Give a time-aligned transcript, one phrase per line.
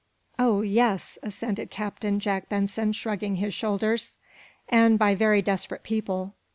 [0.39, 4.17] "Oh, ye es," assented Captain Jack Benson, shrugging his shoulders.
[4.67, 6.33] "And by very desperate people."